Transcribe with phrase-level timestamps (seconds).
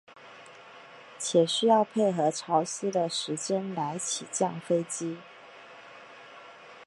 [1.19, 5.19] 且需要配合潮汐的时间来起降飞机。